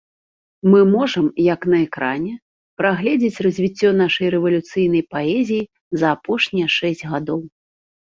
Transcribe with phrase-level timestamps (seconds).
[0.71, 2.33] Мы можам, як на экране,
[2.83, 5.71] прагледзець развіццё нашай рэвалюцыйнай паэзіі
[6.03, 7.39] за апошнія шэсць гадоў.